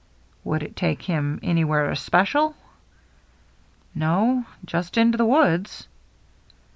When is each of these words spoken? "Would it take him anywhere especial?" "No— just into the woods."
"Would 0.45 0.63
it 0.63 0.75
take 0.75 1.03
him 1.03 1.39
anywhere 1.43 1.91
especial?" 1.91 2.55
"No— 3.93 4.45
just 4.65 4.97
into 4.97 5.15
the 5.19 5.27
woods." 5.27 5.87